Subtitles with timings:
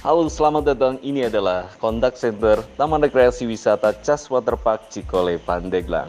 [0.00, 0.96] Halo, selamat datang.
[1.04, 6.08] Ini adalah Kontak Center Taman Rekreasi Wisata Cas Waterpark Cikole Pandeglang.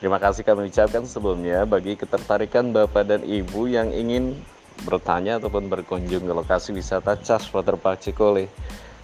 [0.00, 4.40] Terima kasih kami ucapkan sebelumnya bagi ketertarikan Bapak dan Ibu yang ingin
[4.88, 8.48] bertanya ataupun berkunjung ke lokasi wisata Cas Waterpark Cikole.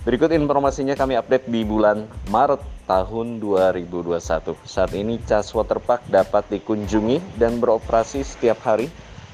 [0.08, 4.56] Berikut informasinya kami update di bulan Maret tahun 2021.
[4.64, 8.88] Saat ini Cas Waterpark dapat dikunjungi dan beroperasi setiap hari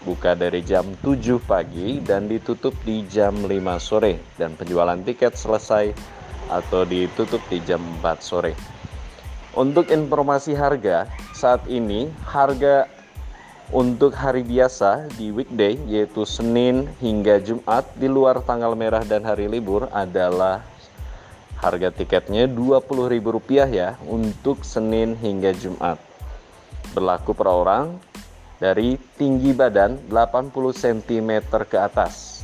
[0.04, 3.50] buka dari jam 7 pagi dan ditutup di jam 5
[3.80, 5.96] sore dan penjualan tiket selesai
[6.52, 8.52] atau ditutup di jam 4 sore.
[9.56, 12.86] Untuk informasi harga, saat ini harga
[13.72, 19.48] untuk hari biasa di weekday yaitu Senin hingga Jumat di luar tanggal merah dan hari
[19.48, 20.60] libur adalah
[21.64, 25.96] harga tiketnya Rp20.000 ya untuk Senin hingga Jumat.
[26.92, 27.96] Berlaku per orang
[28.62, 31.30] dari tinggi badan 80 cm
[31.66, 32.34] ke atas.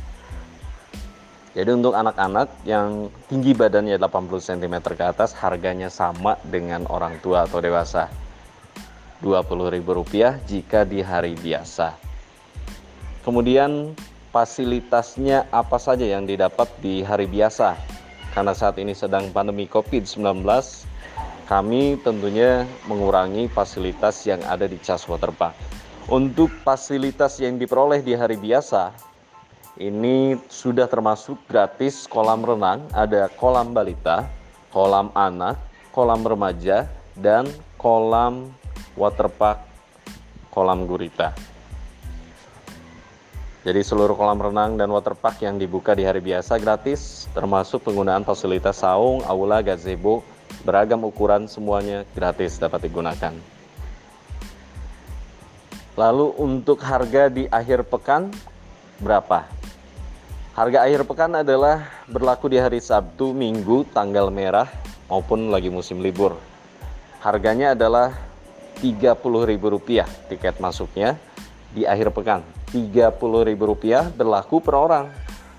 [1.51, 7.43] Jadi untuk anak-anak yang tinggi badannya 80 cm ke atas harganya sama dengan orang tua
[7.43, 8.07] atau dewasa.
[9.19, 11.93] Rp20.000 jika di hari biasa.
[13.21, 13.93] Kemudian
[14.31, 17.75] fasilitasnya apa saja yang didapat di hari biasa?
[18.31, 20.41] Karena saat ini sedang pandemi Covid-19,
[21.51, 25.80] kami tentunya mengurangi fasilitas yang ada di Cas Waterpark.
[26.11, 28.91] Untuk fasilitas yang diperoleh di hari biasa,
[29.79, 34.27] ini sudah termasuk gratis kolam renang, ada kolam balita,
[34.75, 35.55] kolam anak,
[35.95, 36.83] kolam remaja,
[37.15, 37.47] dan
[37.79, 38.51] kolam
[38.99, 39.63] waterpark,
[40.51, 41.31] kolam gurita.
[43.63, 48.83] Jadi seluruh kolam renang dan waterpark yang dibuka di hari biasa gratis, termasuk penggunaan fasilitas
[48.83, 50.27] saung, aula, gazebo,
[50.67, 53.60] beragam ukuran semuanya gratis dapat digunakan.
[55.99, 58.31] Lalu untuk harga di akhir pekan
[59.03, 59.43] berapa?
[60.51, 64.67] Harga akhir pekan adalah berlaku di hari Sabtu, Minggu, tanggal merah
[65.11, 66.35] maupun lagi musim libur.
[67.19, 68.15] Harganya adalah
[68.79, 71.19] Rp30.000 tiket masuknya
[71.75, 72.39] di akhir pekan.
[72.71, 75.05] Rp30.000 berlaku per orang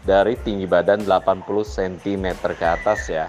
[0.02, 3.28] dari tinggi badan 80 cm ke atas ya.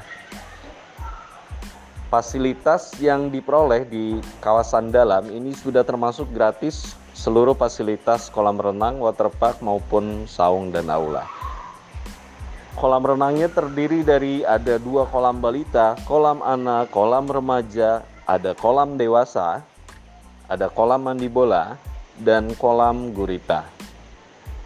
[2.10, 9.62] Fasilitas yang diperoleh di kawasan dalam ini sudah termasuk gratis seluruh fasilitas kolam renang, waterpark
[9.62, 11.30] maupun saung dan aula.
[12.74, 19.62] Kolam renangnya terdiri dari ada dua kolam balita, kolam anak, kolam remaja, ada kolam dewasa,
[20.50, 21.78] ada kolam mandi bola,
[22.18, 23.62] dan kolam gurita.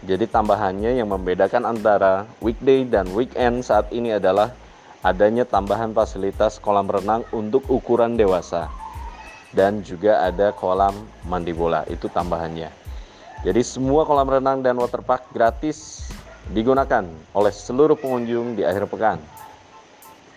[0.08, 4.56] Jadi tambahannya yang membedakan antara weekday dan weekend saat ini adalah
[5.04, 8.87] adanya tambahan fasilitas kolam renang untuk ukuran dewasa
[9.52, 10.94] dan juga ada kolam
[11.24, 12.68] mandi bola itu tambahannya.
[13.46, 16.10] Jadi semua kolam renang dan waterpark gratis
[16.50, 19.22] digunakan oleh seluruh pengunjung di akhir pekan.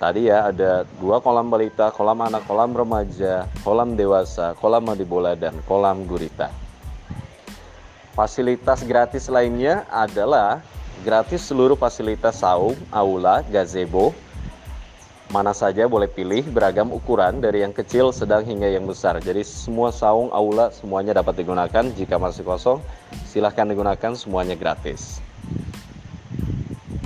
[0.01, 5.37] Tadi ya ada dua kolam balita kolam anak kolam remaja kolam dewasa kolam mandi bola
[5.37, 6.49] dan kolam gurita.
[8.11, 10.59] Fasilitas gratis lainnya adalah
[11.01, 14.13] gratis seluruh fasilitas saung, aula, gazebo,
[15.31, 19.15] mana saja boleh pilih beragam ukuran dari yang kecil, sedang hingga yang besar.
[19.23, 21.87] Jadi semua saung, aula semuanya dapat digunakan.
[21.95, 22.83] Jika masih kosong,
[23.23, 25.23] silahkan digunakan semuanya gratis.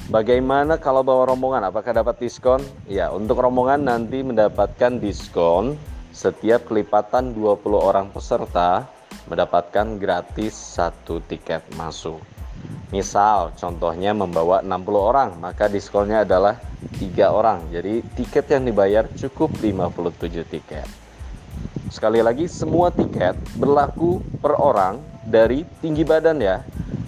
[0.09, 1.69] Bagaimana kalau bawa rombongan?
[1.69, 2.65] Apakah dapat diskon?
[2.89, 5.77] Ya, untuk rombongan nanti mendapatkan diskon
[6.09, 8.89] setiap kelipatan 20 orang peserta
[9.29, 12.34] mendapatkan gratis satu tiket masuk.
[12.93, 16.61] Misal contohnya membawa 60 orang, maka diskonnya adalah
[16.95, 17.65] tiga orang.
[17.73, 20.87] Jadi tiket yang dibayar cukup 57 tiket.
[21.89, 26.61] Sekali lagi semua tiket berlaku per orang dari tinggi badan ya,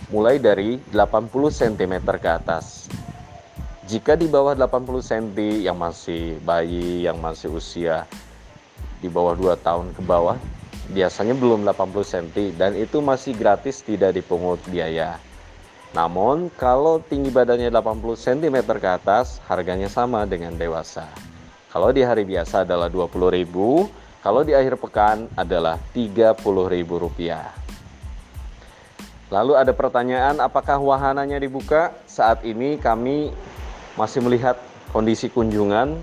[0.10, 2.88] mulai dari 80 cm ke atas.
[3.88, 5.28] Jika di bawah 80 cm
[5.64, 8.04] yang masih bayi, yang masih usia
[9.00, 10.36] di bawah 2 tahun ke bawah,
[10.92, 12.28] biasanya belum 80 cm
[12.60, 15.20] dan itu masih gratis tidak dipungut biaya.
[15.98, 21.10] Namun kalau tinggi badannya 80 cm ke atas harganya sama dengan dewasa.
[21.74, 23.18] Kalau di hari biasa adalah 20.000,
[24.22, 26.38] kalau di akhir pekan adalah 30.000
[26.86, 27.50] rupiah.
[29.34, 31.98] Lalu ada pertanyaan apakah wahananya dibuka?
[32.06, 33.34] Saat ini kami
[33.98, 34.62] masih melihat
[34.94, 35.98] kondisi kunjungan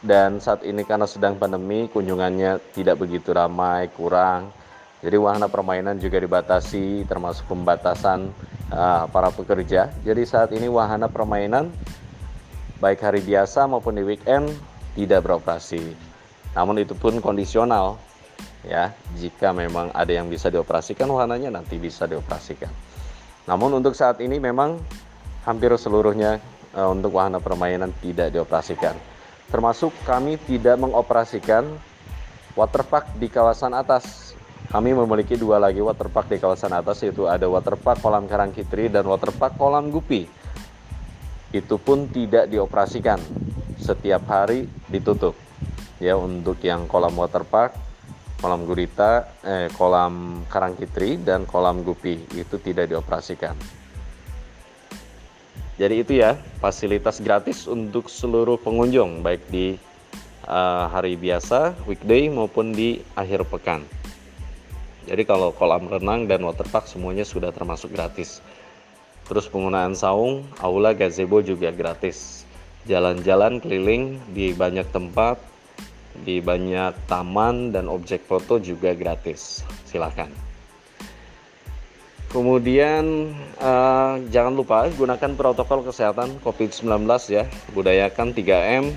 [0.00, 4.56] dan saat ini karena sedang pandemi kunjungannya tidak begitu ramai, kurang.
[4.98, 8.34] Jadi wahana permainan juga dibatasi termasuk pembatasan
[8.74, 9.94] uh, para pekerja.
[10.02, 11.70] Jadi saat ini wahana permainan
[12.82, 14.50] baik hari biasa maupun di weekend
[14.98, 15.94] tidak beroperasi.
[16.58, 17.94] Namun itu pun kondisional
[18.66, 18.90] ya.
[19.14, 22.70] Jika memang ada yang bisa dioperasikan wahananya nanti bisa dioperasikan.
[23.46, 24.82] Namun untuk saat ini memang
[25.46, 26.42] hampir seluruhnya
[26.74, 28.98] uh, untuk wahana permainan tidak dioperasikan.
[29.48, 31.64] Termasuk kami tidak mengoperasikan
[32.58, 34.27] waterpark di kawasan atas.
[34.68, 39.56] Kami memiliki dua lagi waterpark di kawasan atas yaitu ada waterpark kolam Karangkitri dan waterpark
[39.56, 40.28] kolam Gupi.
[41.56, 43.16] Itu pun tidak dioperasikan.
[43.80, 45.32] Setiap hari ditutup.
[45.96, 47.72] Ya untuk yang kolam waterpark,
[48.44, 53.56] kolam gurita, eh, kolam Karangkitri dan kolam Gupi itu tidak dioperasikan.
[55.80, 59.78] Jadi itu ya fasilitas gratis untuk seluruh pengunjung baik di
[60.44, 63.86] uh, hari biasa, weekday maupun di akhir pekan.
[65.08, 68.44] Jadi kalau kolam renang dan waterpark semuanya sudah termasuk gratis.
[69.24, 72.44] Terus penggunaan saung, aula gazebo juga gratis.
[72.84, 75.40] Jalan-jalan keliling di banyak tempat,
[76.28, 79.64] di banyak taman dan objek foto juga gratis.
[79.88, 80.28] Silahkan.
[82.28, 86.84] Kemudian uh, jangan lupa gunakan protokol kesehatan COVID-19
[87.32, 87.48] ya.
[87.72, 88.92] Budayakan 3M.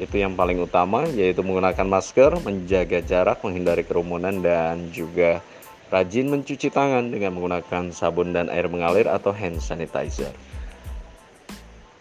[0.00, 5.44] Itu yang paling utama yaitu menggunakan masker, menjaga jarak, menghindari kerumunan dan juga
[5.92, 10.32] rajin mencuci tangan dengan menggunakan sabun dan air mengalir atau hand sanitizer.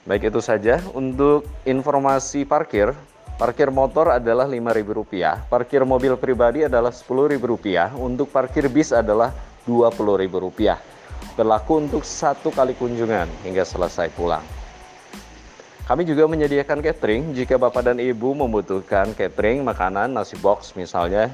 [0.07, 2.95] Baik itu saja untuk informasi parkir.
[3.35, 9.31] Parkir motor adalah Rp5.000, parkir mobil pribadi adalah Rp10.000, untuk parkir bis adalah
[9.63, 10.99] Rp20.000
[11.39, 14.43] berlaku untuk satu kali kunjungan hingga selesai pulang.
[15.89, 21.33] Kami juga menyediakan catering jika Bapak dan Ibu membutuhkan catering makanan nasi box misalnya.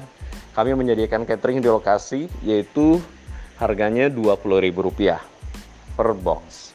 [0.56, 2.96] Kami menyediakan catering di lokasi yaitu
[3.60, 5.20] harganya Rp20.000
[5.92, 6.72] per box.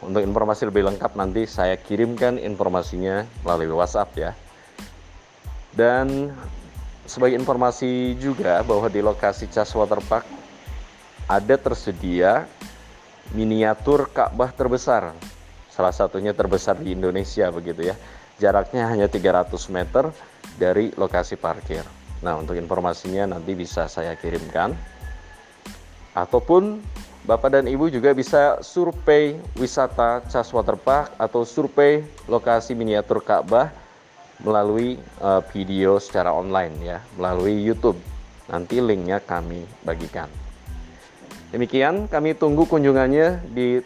[0.00, 4.32] Untuk informasi lebih lengkap nanti saya kirimkan informasinya melalui WhatsApp ya.
[5.76, 6.32] Dan
[7.04, 10.24] sebagai informasi juga bahwa di lokasi Cas Waterpark
[11.28, 12.48] ada tersedia
[13.36, 15.12] miniatur Ka'bah terbesar.
[15.78, 17.94] Salah satunya terbesar di Indonesia begitu ya.
[18.42, 20.10] Jaraknya hanya 300 meter
[20.58, 21.86] dari lokasi parkir.
[22.18, 24.74] Nah, untuk informasinya nanti bisa saya kirimkan.
[26.18, 26.82] Ataupun
[27.22, 33.70] Bapak dan Ibu juga bisa survei wisata Cas Waterpark atau survei lokasi miniatur Ka'bah
[34.42, 38.02] melalui uh, video secara online ya, melalui YouTube.
[38.50, 40.26] Nanti linknya kami bagikan.
[41.54, 43.78] Demikian kami tunggu kunjungannya di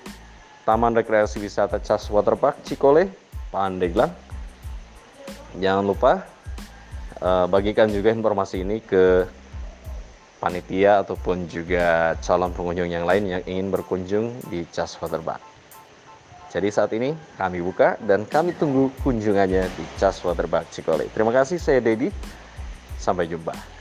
[0.63, 3.11] Taman Rekreasi Wisata Cas Waterpark Cikole,
[3.51, 4.15] Pandeglang.
[5.59, 6.23] Jangan lupa
[7.19, 9.27] uh, bagikan juga informasi ini ke
[10.39, 15.43] panitia ataupun juga calon pengunjung yang lain yang ingin berkunjung di Cas Waterpark.
[16.53, 21.09] Jadi saat ini kami buka dan kami tunggu kunjungannya di Cas Waterpark Cikole.
[21.11, 22.13] Terima kasih saya Dedi.
[23.03, 23.72] Sampai jumpa.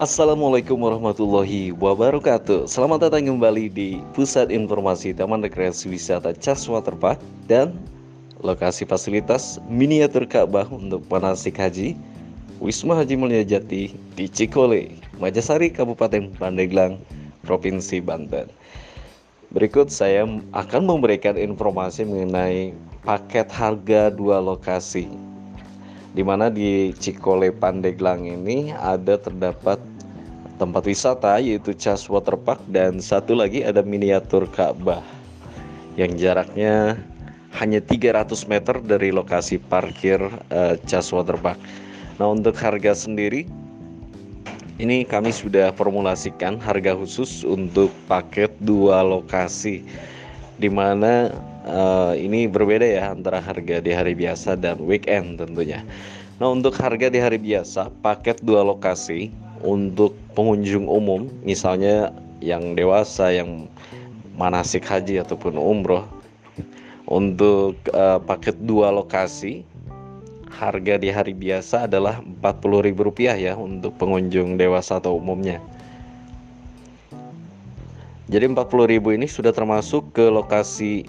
[0.00, 2.64] Assalamualaikum warahmatullahi wabarakatuh.
[2.64, 7.76] Selamat datang kembali di Pusat Informasi Taman Rekreasi Wisata Cas Waterpark Dan
[8.40, 12.00] lokasi fasilitas miniatur Ka'bah untuk manasik haji
[12.64, 16.96] Wisma Haji Mulia Jati di Cikole, Majasari, Kabupaten Pandeglang,
[17.44, 18.48] Provinsi Banten.
[19.52, 20.24] Berikut saya
[20.56, 22.72] akan memberikan informasi mengenai
[23.04, 25.12] paket harga dua lokasi.
[26.10, 29.89] Di mana di Cikole Pandeglang ini ada terdapat
[30.60, 35.00] tempat wisata yaitu Cas Waterpark dan satu lagi ada miniatur Ka'bah
[35.96, 37.00] yang jaraknya
[37.56, 40.20] hanya 300 meter dari lokasi parkir
[40.52, 41.56] uh, Cas Waterpark.
[42.20, 43.48] Nah, untuk harga sendiri
[44.76, 49.80] ini kami sudah formulasikan harga khusus untuk paket dua lokasi
[50.60, 51.32] di mana
[51.64, 55.84] uh, ini berbeda ya antara harga di hari biasa dan weekend tentunya.
[56.40, 59.28] Nah untuk harga di hari biasa paket dua lokasi
[59.60, 63.68] untuk pengunjung umum misalnya yang dewasa yang
[64.36, 66.08] manasik haji ataupun umroh
[67.10, 69.66] untuk uh, paket dua lokasi
[70.50, 75.62] harga di hari biasa adalah Rp40.000 ya untuk pengunjung dewasa atau umumnya.
[78.30, 81.02] Jadi 40.000 ini sudah termasuk ke lokasi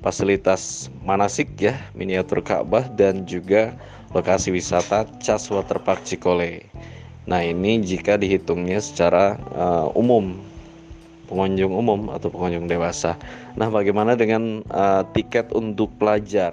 [0.00, 3.76] fasilitas manasik ya, miniatur Ka'bah dan juga
[4.16, 6.64] lokasi wisata Cas Waterpark Cikole.
[7.28, 10.38] Nah, ini jika dihitungnya secara uh, umum
[11.30, 13.16] pengunjung umum atau pengunjung dewasa.
[13.56, 16.52] Nah, bagaimana dengan uh, tiket untuk pelajar?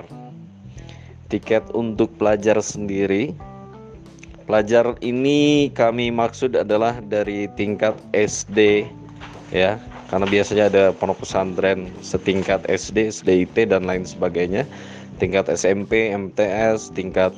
[1.29, 3.37] Tiket untuk pelajar sendiri
[4.49, 8.81] Pelajar ini kami maksud adalah dari tingkat SD
[9.53, 9.77] ya
[10.09, 14.65] karena biasanya ada pondok pesantren setingkat SD, SDIT dan lain sebagainya
[15.21, 17.29] tingkat SMP, MTS, tingkat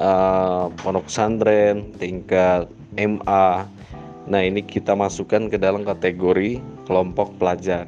[0.00, 3.66] uh, pondok pesantren, tingkat MA.
[4.26, 7.86] Nah, ini kita masukkan ke dalam kategori kelompok pelajar.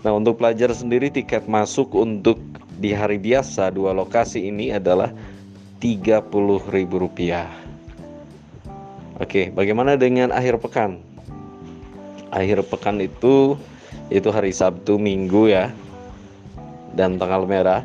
[0.00, 2.40] Nah, untuk pelajar sendiri tiket masuk untuk
[2.80, 5.12] di hari biasa dua lokasi ini adalah
[5.80, 7.32] Rp30.000.
[9.20, 11.00] Oke, bagaimana dengan akhir pekan?
[12.32, 13.56] Akhir pekan itu
[14.08, 15.68] itu hari Sabtu, Minggu ya.
[16.96, 17.84] Dan tanggal merah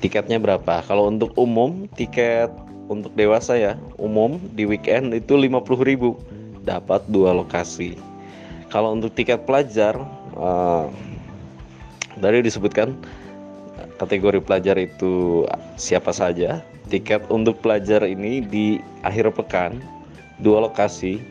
[0.00, 0.82] tiketnya berapa?
[0.88, 2.50] Kalau untuk umum tiket
[2.90, 7.94] untuk dewasa ya umum di weekend itu 50.000 dapat dua lokasi.
[8.72, 9.94] Kalau untuk tiket pelajar
[10.34, 10.90] uh,
[12.18, 12.98] disebutkan
[14.00, 15.44] kategori pelajar itu
[15.76, 16.64] siapa saja.
[16.90, 19.78] Tiket untuk pelajar ini di akhir pekan
[20.42, 21.22] dua lokasi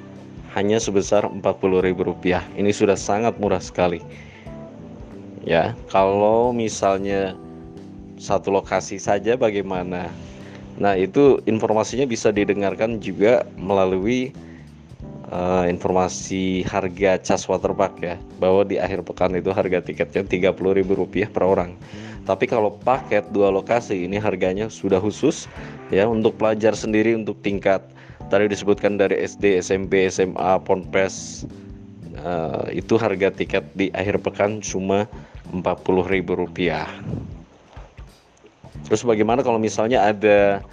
[0.56, 2.00] hanya sebesar Rp40.000
[2.56, 4.00] ini sudah sangat murah sekali.
[5.44, 7.36] Ya kalau misalnya
[8.20, 10.12] satu lokasi saja bagaimana.
[10.80, 14.32] Nah, itu informasinya bisa didengarkan juga melalui
[15.32, 21.44] uh, informasi harga cas waterpark ya, bahwa di akhir pekan itu harga tiketnya Rp30.000 per
[21.44, 21.76] orang.
[22.28, 25.50] Tapi kalau paket dua lokasi ini harganya sudah khusus
[25.90, 27.82] ya untuk pelajar sendiri untuk tingkat
[28.30, 31.48] tadi disebutkan dari SD, SMP, SMA, Ponpes
[32.22, 35.10] uh, itu harga tiket di akhir pekan cuma
[35.50, 37.39] Rp40.000.
[38.90, 40.66] Terus bagaimana kalau misalnya ada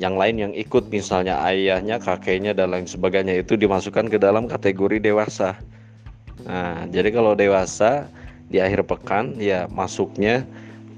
[0.00, 4.98] yang lain yang ikut misalnya ayahnya, kakeknya dan lain sebagainya itu dimasukkan ke dalam kategori
[4.98, 5.54] dewasa.
[6.48, 8.08] Nah, jadi kalau dewasa
[8.50, 10.42] di akhir pekan ya masuknya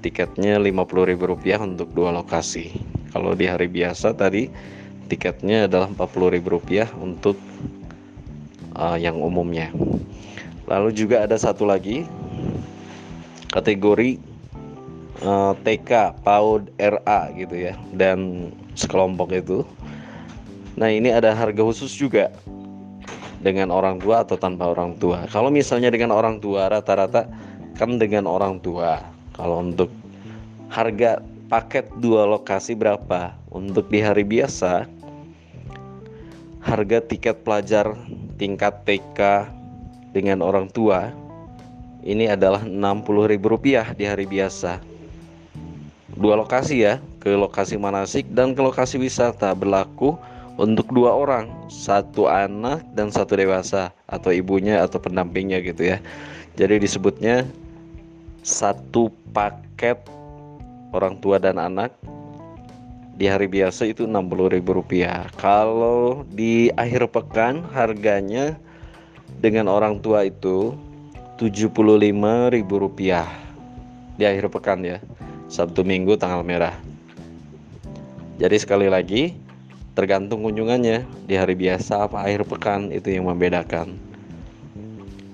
[0.01, 2.73] tiketnya Rp50.000 untuk dua lokasi.
[3.11, 4.49] Kalau di hari biasa tadi
[5.11, 7.37] tiketnya adalah Rp40.000 untuk
[8.75, 9.71] uh, yang umumnya.
[10.67, 12.03] Lalu juga ada satu lagi
[13.51, 14.26] kategori
[15.23, 19.65] uh, eh, TK, PAUD, RA gitu ya dan sekelompok itu.
[20.77, 22.29] Nah ini ada harga khusus juga
[23.41, 25.25] dengan orang tua atau tanpa orang tua.
[25.29, 27.25] Kalau misalnya dengan orang tua rata-rata
[27.77, 29.01] kan dengan orang tua.
[29.37, 29.93] Kalau untuk
[30.73, 33.33] harga paket dua lokasi berapa?
[33.53, 34.85] Untuk di hari biasa
[36.67, 37.95] harga tiket pelajar
[38.35, 39.47] tingkat TK
[40.11, 41.15] dengan orang tua
[42.03, 44.96] ini adalah Rp60.000 di hari biasa
[46.17, 50.17] dua lokasi ya ke lokasi manasik dan ke lokasi wisata berlaku
[50.57, 55.97] untuk dua orang satu anak dan satu dewasa atau ibunya atau pendampingnya gitu ya.
[56.57, 57.45] Jadi disebutnya
[58.41, 60.01] satu paket
[60.89, 61.93] orang tua dan anak
[63.17, 68.57] di hari biasa itu Rp60.000 kalau di akhir pekan harganya
[69.41, 70.73] dengan orang tua itu
[71.37, 72.65] Rp75.000
[74.17, 74.97] di akhir pekan ya
[75.47, 76.75] Sabtu Minggu tanggal merah.
[78.35, 79.31] Jadi sekali lagi
[79.95, 83.95] tergantung kunjungannya di hari biasa apa akhir pekan itu yang membedakan.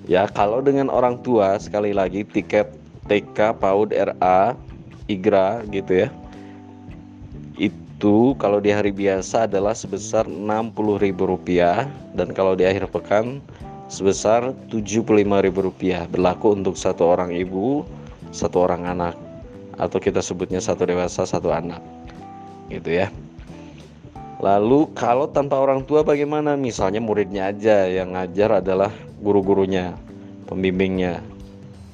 [0.06, 2.70] Ya kalau dengan orang tua sekali lagi tiket
[3.10, 4.54] TK, PAUD, RA,
[5.10, 6.10] IGRA gitu ya.
[7.58, 13.42] Itu kalau di hari biasa adalah sebesar Rp60.000 dan kalau di akhir pekan
[13.90, 17.84] sebesar Rp75.000 berlaku untuk satu orang ibu,
[18.32, 19.16] satu orang anak
[19.78, 21.82] atau kita sebutnya satu dewasa satu anak.
[22.70, 23.08] Gitu ya.
[24.44, 26.60] Lalu kalau tanpa orang tua bagaimana?
[26.60, 28.92] Misalnya muridnya aja yang ngajar adalah
[29.24, 29.96] guru-gurunya
[30.52, 31.24] pembimbingnya.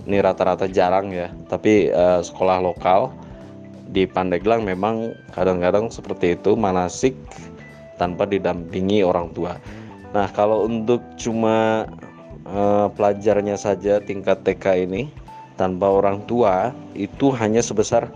[0.10, 3.14] Ini rata-rata jarang ya tapi uh, sekolah lokal
[3.94, 7.14] di Pandeglang memang kadang-kadang seperti itu manasik
[8.02, 9.62] tanpa didampingi orang tua.
[10.10, 11.86] Nah kalau untuk cuma
[12.50, 15.14] uh, pelajarnya saja tingkat TK ini
[15.60, 18.08] tanpa orang tua itu hanya sebesar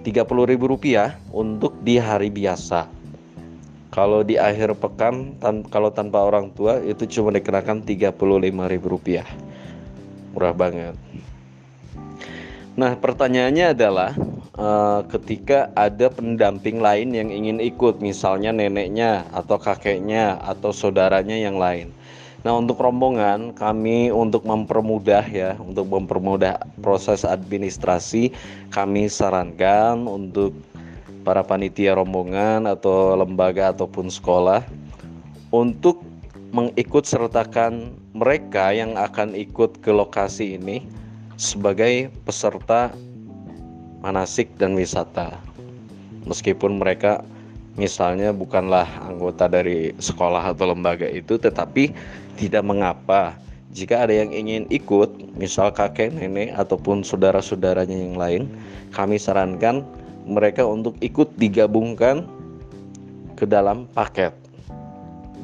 [0.00, 2.88] Rp30.000 untuk di hari biasa.
[3.92, 9.20] Kalau di akhir pekan tan kalau tanpa orang tua itu cuma dikenakan Rp35.000.
[10.32, 10.96] Murah banget.
[12.76, 14.12] Nah, pertanyaannya adalah
[14.60, 21.56] uh, ketika ada pendamping lain yang ingin ikut, misalnya neneknya atau kakeknya atau saudaranya yang
[21.56, 21.88] lain.
[22.46, 28.30] Nah, untuk rombongan kami untuk mempermudah ya, untuk mempermudah proses administrasi,
[28.70, 30.54] kami sarankan untuk
[31.26, 34.62] para panitia rombongan atau lembaga ataupun sekolah
[35.50, 36.06] untuk
[36.54, 40.86] mengikut sertakan mereka yang akan ikut ke lokasi ini
[41.34, 42.94] sebagai peserta
[44.06, 45.34] manasik dan wisata.
[46.30, 47.26] Meskipun mereka
[47.76, 51.92] misalnya bukanlah anggota dari sekolah atau lembaga itu tetapi
[52.36, 53.36] tidak mengapa
[53.76, 58.42] jika ada yang ingin ikut, misal kakek, nenek, ataupun saudara-saudaranya yang lain,
[58.88, 59.84] kami sarankan
[60.24, 62.24] mereka untuk ikut digabungkan
[63.36, 64.32] ke dalam paket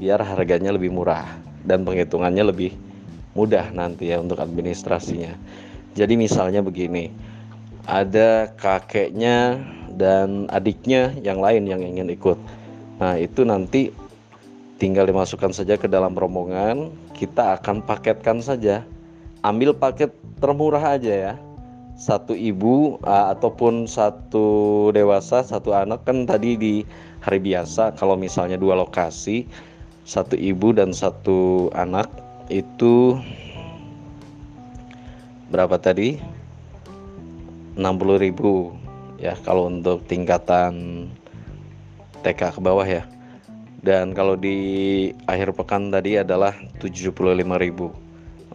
[0.01, 1.29] biar harganya lebih murah
[1.69, 2.73] dan penghitungannya lebih
[3.37, 5.37] mudah nanti ya untuk administrasinya.
[5.93, 7.13] Jadi misalnya begini,
[7.85, 9.61] ada kakeknya
[9.97, 12.39] dan adiknya yang lain yang ingin ikut.
[13.01, 13.93] Nah, itu nanti
[14.83, 18.83] tinggal dimasukkan saja ke dalam rombongan, kita akan paketkan saja.
[19.43, 20.11] Ambil paket
[20.43, 21.35] termurah aja ya.
[21.95, 26.75] Satu ibu ataupun satu dewasa, satu anak kan tadi di
[27.23, 29.47] hari biasa kalau misalnya dua lokasi,
[30.03, 32.11] satu ibu dan satu anak
[32.51, 33.19] itu
[35.55, 36.19] berapa tadi?
[37.79, 38.82] 60.000
[39.23, 41.07] ya kalau untuk tingkatan
[42.27, 43.07] TK ke bawah ya.
[43.83, 47.19] Dan kalau di akhir pekan tadi adalah 75.000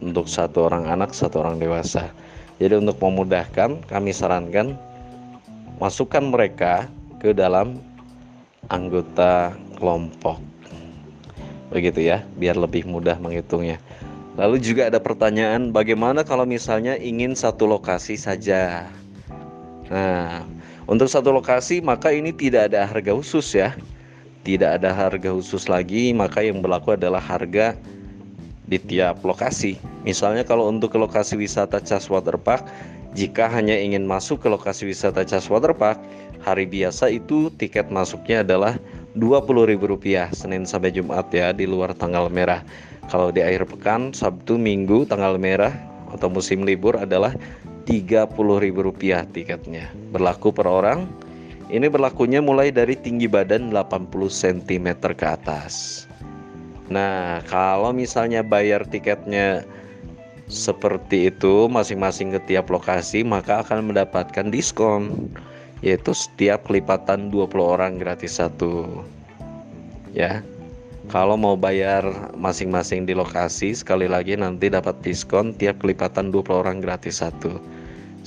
[0.00, 2.08] untuk satu orang anak, satu orang dewasa.
[2.56, 4.72] Jadi untuk memudahkan kami sarankan
[5.76, 6.88] masukkan mereka
[7.20, 7.76] ke dalam
[8.72, 10.40] anggota kelompok.
[11.68, 13.76] Begitu ya, biar lebih mudah menghitungnya.
[14.40, 18.88] Lalu juga ada pertanyaan bagaimana kalau misalnya ingin satu lokasi saja.
[19.92, 20.46] Nah,
[20.88, 23.76] untuk satu lokasi maka ini tidak ada harga khusus ya.
[24.42, 27.76] Tidak ada harga khusus lagi, maka yang berlaku adalah harga
[28.64, 29.76] di tiap lokasi.
[30.08, 32.64] Misalnya kalau untuk ke lokasi wisata Cas Waterpark,
[33.12, 36.00] jika hanya ingin masuk ke lokasi wisata Cas Waterpark,
[36.40, 38.80] hari biasa itu tiket masuknya adalah
[39.16, 42.64] Rp20.000 Senin sampai Jumat ya di luar tanggal merah.
[43.08, 45.72] Kalau di akhir pekan, Sabtu, Minggu tanggal merah
[46.12, 47.32] atau musim libur adalah
[47.88, 49.88] Rp30.000 tiketnya.
[50.12, 51.08] Berlaku per orang.
[51.72, 56.04] Ini berlakunya mulai dari tinggi badan 80 cm ke atas.
[56.88, 59.64] Nah, kalau misalnya bayar tiketnya
[60.48, 65.28] seperti itu masing-masing ke tiap lokasi, maka akan mendapatkan diskon
[65.84, 69.04] yaitu setiap kelipatan 20 orang gratis satu.
[70.12, 70.44] Ya.
[71.08, 72.04] Kalau mau bayar
[72.36, 77.56] masing-masing di lokasi, sekali lagi nanti dapat diskon tiap kelipatan 20 orang gratis satu.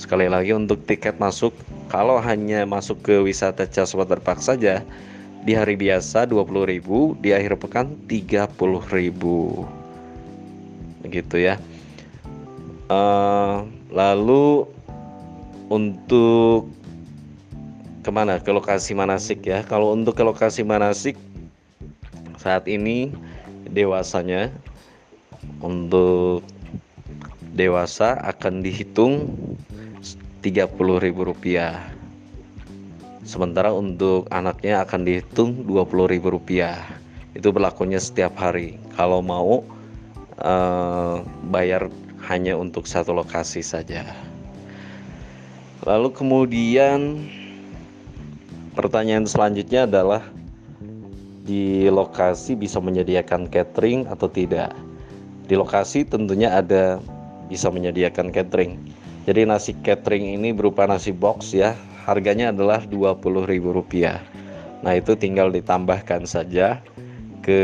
[0.02, 1.54] Sekali lagi untuk tiket masuk
[1.86, 4.82] kalau hanya masuk ke wisata Cas Waterpark saja
[5.46, 11.06] di hari biasa 20.000, di akhir pekan 30.000.
[11.06, 11.54] Begitu ya.
[12.90, 13.62] Uh,
[13.94, 14.66] lalu
[15.70, 16.66] untuk
[18.02, 18.42] ke mana?
[18.42, 19.62] Ke lokasi manasik ya.
[19.62, 21.14] Kalau untuk ke lokasi manasik
[22.42, 23.14] saat ini
[23.70, 24.50] dewasanya
[25.62, 26.42] untuk
[27.52, 29.28] dewasa akan dihitung
[30.42, 31.92] Rp30.000
[33.22, 36.74] sementara untuk anaknya akan dihitung Rp20.000
[37.32, 38.76] itu berlakunya setiap hari.
[38.98, 39.64] Kalau mau
[40.42, 41.88] uh, bayar
[42.28, 44.04] hanya untuk satu lokasi saja.
[45.82, 47.26] Lalu kemudian
[48.78, 50.22] pertanyaan selanjutnya adalah
[51.42, 54.70] di lokasi bisa menyediakan catering atau tidak?
[55.50, 57.02] Di lokasi tentunya ada
[57.52, 58.80] bisa menyediakan catering
[59.22, 61.78] jadi nasi catering ini berupa nasi box ya,
[62.10, 64.18] harganya adalah Rp20.000.
[64.82, 66.82] Nah, itu tinggal ditambahkan saja
[67.38, 67.62] ke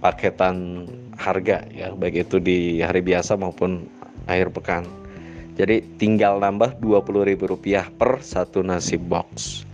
[0.00, 0.88] paketan
[1.20, 3.84] harga ya, baik itu di hari biasa maupun
[4.24, 4.84] akhir pekan.
[5.60, 9.64] Jadi tinggal nambah Rp20.000 per satu nasi box.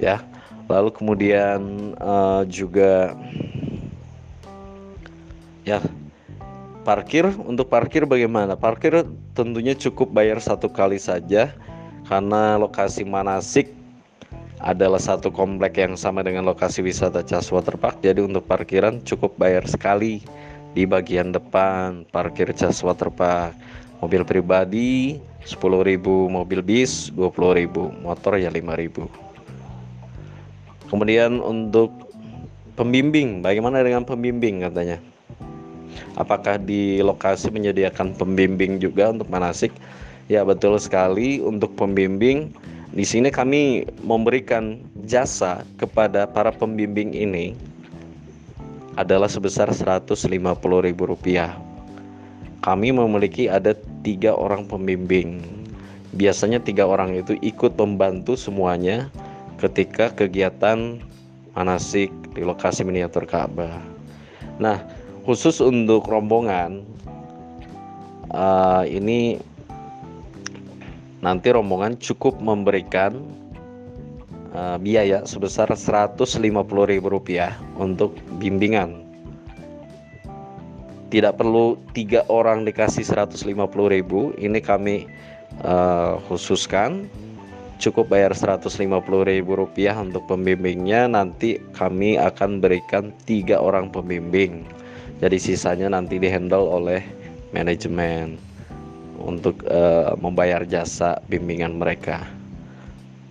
[0.00, 0.24] Ya.
[0.72, 3.12] Lalu kemudian uh, juga
[5.68, 5.84] ya
[6.82, 8.58] Parkir untuk parkir bagaimana?
[8.58, 9.06] Parkir
[9.38, 11.54] tentunya cukup bayar satu kali saja
[12.10, 13.70] karena lokasi manasik
[14.58, 18.02] adalah satu komplek yang sama dengan lokasi wisata Cas Waterpark.
[18.02, 20.26] Jadi untuk parkiran cukup bayar sekali
[20.74, 23.54] di bagian depan parkir Cas Waterpark.
[24.02, 29.06] Mobil pribadi 10.000, mobil bis 20.000, motor ya 5.000.
[30.90, 31.94] Kemudian untuk
[32.74, 35.11] pembimbing, bagaimana dengan pembimbing katanya?
[36.16, 39.72] Apakah di lokasi menyediakan pembimbing juga untuk manasik?
[40.30, 42.52] Ya betul sekali untuk pembimbing.
[42.92, 47.56] Di sini kami memberikan jasa kepada para pembimbing ini
[49.00, 51.56] adalah sebesar Rp150.000.
[52.62, 53.72] Kami memiliki ada
[54.04, 55.40] tiga orang pembimbing.
[56.12, 59.08] Biasanya tiga orang itu ikut membantu semuanya
[59.56, 61.00] ketika kegiatan
[61.56, 63.80] manasik di lokasi miniatur Ka'bah.
[64.60, 64.84] Nah,
[65.22, 66.82] khusus untuk rombongan
[68.34, 69.38] uh, ini
[71.22, 73.22] nanti rombongan cukup memberikan
[74.50, 77.06] uh, biaya sebesar Rp150.000
[77.78, 79.02] untuk bimbingan.
[81.12, 83.52] tidak perlu tiga orang dikasih 150.000
[84.40, 85.04] ini kami
[85.60, 87.04] uh, khususkan
[87.76, 88.88] cukup bayar 150.000
[89.44, 94.64] rupiah untuk pembimbingnya nanti kami akan berikan tiga orang pembimbing
[95.22, 97.00] jadi sisanya nanti dihandle oleh
[97.54, 98.34] manajemen
[99.22, 102.26] untuk uh, membayar jasa bimbingan mereka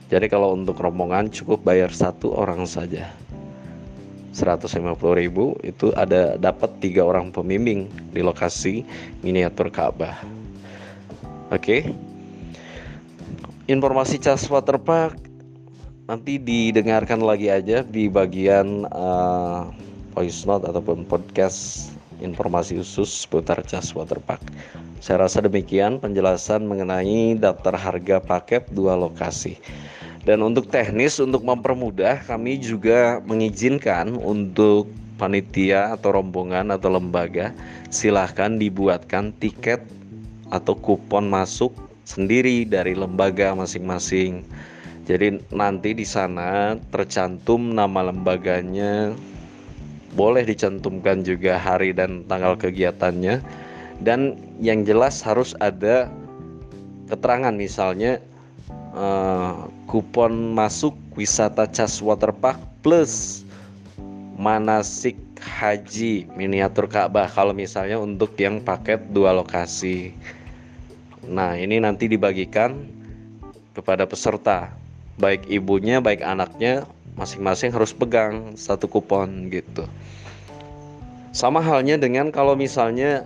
[0.07, 3.11] jadi kalau untuk rombongan cukup bayar satu orang saja
[4.31, 4.95] 150.000
[5.67, 8.87] itu ada dapat tiga orang pembimbing di lokasi
[9.19, 10.23] miniatur Ka'bah.
[11.51, 11.59] Oke.
[11.59, 11.81] Okay.
[13.67, 15.19] Informasi cas waterpark
[16.07, 19.67] nanti didengarkan lagi aja di bagian uh,
[20.13, 21.89] voice note ataupun podcast
[22.21, 24.39] informasi khusus seputar cas waterpark.
[25.01, 29.57] Saya rasa demikian penjelasan mengenai daftar harga paket dua lokasi.
[30.21, 34.85] Dan untuk teknis untuk mempermudah kami juga mengizinkan untuk
[35.17, 37.49] panitia atau rombongan atau lembaga
[37.89, 39.81] silahkan dibuatkan tiket
[40.53, 41.73] atau kupon masuk
[42.05, 44.45] sendiri dari lembaga masing-masing.
[45.09, 49.17] Jadi nanti di sana tercantum nama lembaganya,
[50.15, 53.39] boleh dicantumkan juga hari dan tanggal kegiatannya
[54.03, 56.11] dan yang jelas harus ada
[57.07, 58.19] keterangan misalnya
[58.95, 63.43] uh, kupon masuk wisata cas waterpark plus
[64.35, 70.13] manasik haji miniatur Ka'bah kalau misalnya untuk yang paket dua lokasi.
[71.25, 72.85] Nah, ini nanti dibagikan
[73.77, 74.73] kepada peserta,
[75.21, 79.85] baik ibunya, baik anaknya, masing-masing harus pegang satu kupon gitu.
[81.31, 83.23] Sama halnya dengan kalau misalnya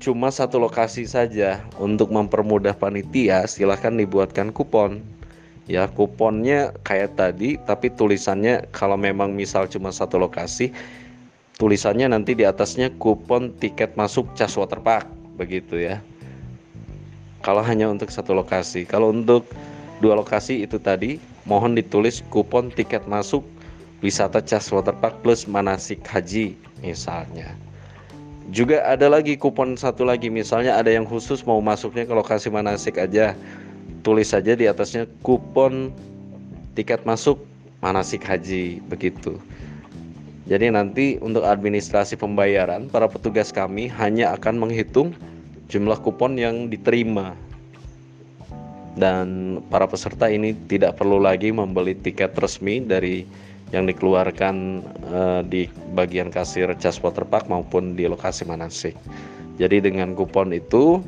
[0.00, 5.04] cuma satu lokasi saja untuk mempermudah panitia silahkan dibuatkan kupon.
[5.68, 10.72] Ya kuponnya kayak tadi tapi tulisannya kalau memang misal cuma satu lokasi
[11.60, 15.04] tulisannya nanti di atasnya kupon tiket masuk Cas Waterpark
[15.36, 16.00] begitu ya.
[17.44, 18.88] Kalau hanya untuk satu lokasi.
[18.88, 19.44] Kalau untuk
[20.00, 23.44] dua lokasi itu tadi mohon ditulis kupon tiket masuk
[24.04, 27.50] wisata Cas Waterpark plus manasik haji misalnya.
[28.48, 32.96] Juga ada lagi kupon satu lagi misalnya ada yang khusus mau masuknya ke lokasi manasik
[32.96, 33.36] aja.
[34.00, 35.92] Tulis saja di atasnya kupon
[36.72, 37.36] tiket masuk
[37.84, 39.36] manasik haji begitu.
[40.48, 45.12] Jadi nanti untuk administrasi pembayaran para petugas kami hanya akan menghitung
[45.68, 47.36] jumlah kupon yang diterima.
[48.96, 53.28] Dan para peserta ini tidak perlu lagi membeli tiket resmi dari
[53.72, 54.80] yang dikeluarkan
[55.12, 58.96] uh, di bagian kasir Cas Waterpark maupun di lokasi manasik.
[59.60, 61.02] Jadi dengan kupon itu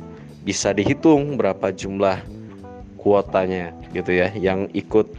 [0.45, 2.21] bisa dihitung berapa jumlah
[3.01, 5.09] kuotanya gitu ya yang ikut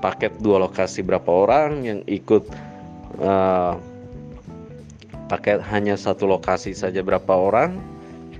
[0.00, 2.44] paket dua lokasi berapa orang yang ikut
[3.20, 3.76] uh,
[5.28, 7.80] paket hanya satu lokasi saja berapa orang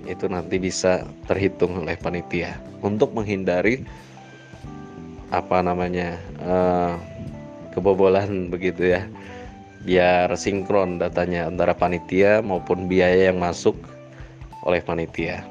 [0.06, 3.82] itu nanti bisa terhitung oleh panitia untuk menghindari
[5.34, 6.94] apa namanya uh,
[7.76, 9.04] kebobolan begitu ya.
[9.84, 13.76] Biar sinkron datanya antara panitia maupun biaya yang masuk
[14.66, 15.46] oleh panitia.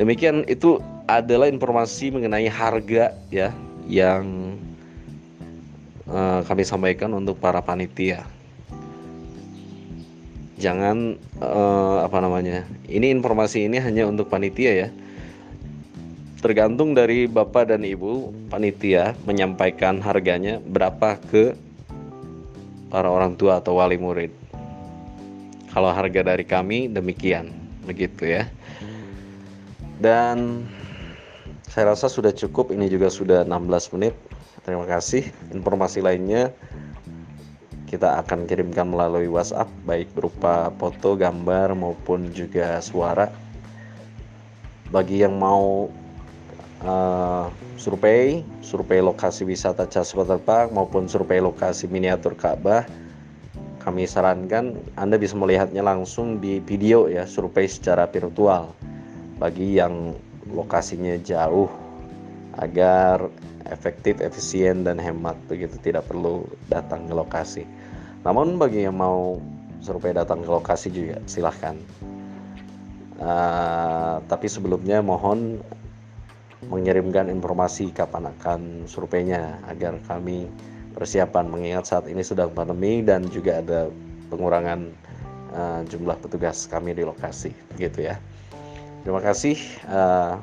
[0.00, 3.52] Demikian itu adalah informasi mengenai harga ya
[3.86, 4.56] yang
[6.08, 8.24] uh, kami sampaikan untuk para panitia.
[10.58, 14.88] Jangan uh, apa namanya ini informasi ini hanya untuk panitia ya
[16.42, 21.54] tergantung dari bapak dan ibu panitia menyampaikan harganya berapa ke
[22.90, 24.34] para orang tua atau wali murid.
[25.70, 27.54] Kalau harga dari kami demikian,
[27.86, 28.50] begitu ya.
[30.02, 30.66] Dan
[31.70, 34.12] saya rasa sudah cukup, ini juga sudah 16 menit.
[34.66, 35.30] Terima kasih.
[35.54, 36.50] Informasi lainnya
[37.86, 43.30] kita akan kirimkan melalui WhatsApp baik berupa foto, gambar maupun juga suara.
[44.92, 45.88] Bagi yang mau
[46.84, 47.46] uh,
[47.78, 52.86] survei, survei lokasi wisata Cas Waterpark maupun survei lokasi miniatur Ka'bah.
[53.82, 58.70] Kami sarankan Anda bisa melihatnya langsung di video ya, survei secara virtual
[59.42, 60.14] bagi yang
[60.54, 61.66] lokasinya jauh
[62.62, 63.26] agar
[63.66, 67.64] efektif, efisien dan hemat begitu tidak perlu datang ke lokasi.
[68.22, 69.42] Namun bagi yang mau
[69.82, 71.74] survei datang ke lokasi juga silahkan.
[73.18, 75.58] Uh, tapi sebelumnya mohon
[76.70, 80.46] mengirimkan informasi kapan akan surveinya agar kami
[80.92, 83.88] persiapan mengingat saat ini sedang pandemi dan juga ada
[84.28, 84.92] pengurangan
[85.56, 88.20] uh, jumlah petugas kami di lokasi gitu ya
[89.02, 89.56] terima kasih
[89.88, 90.38] uh,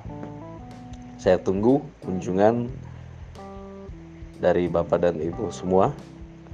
[1.19, 2.67] saya tunggu kunjungan
[4.39, 5.91] dari bapak dan ibu semua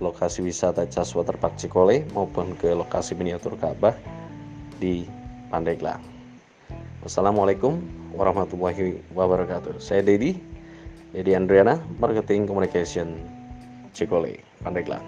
[0.03, 3.95] lokasi wisata Cas Waterpark Cikole maupun ke lokasi miniatur Ka'bah
[4.75, 5.07] di
[5.47, 6.03] Pandeglang.
[6.99, 7.79] Wassalamualaikum
[8.15, 9.77] warahmatullahi wabarakatuh.
[9.83, 10.39] Saya Dedi,
[11.11, 13.19] Dedi Andriana, Marketing Communication
[13.91, 15.03] Cikole, Pandeglang.